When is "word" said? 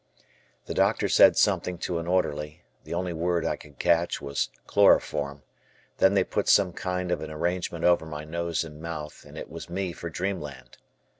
3.13-3.45